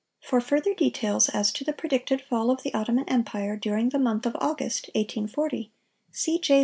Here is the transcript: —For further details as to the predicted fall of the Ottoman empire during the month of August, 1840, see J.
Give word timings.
—For 0.19 0.41
further 0.41 0.73
details 0.73 1.29
as 1.29 1.51
to 1.51 1.63
the 1.63 1.73
predicted 1.73 2.21
fall 2.23 2.49
of 2.49 2.63
the 2.63 2.73
Ottoman 2.73 3.07
empire 3.07 3.55
during 3.55 3.89
the 3.89 3.99
month 3.99 4.25
of 4.25 4.35
August, 4.39 4.87
1840, 4.95 5.71
see 6.11 6.39
J. 6.39 6.59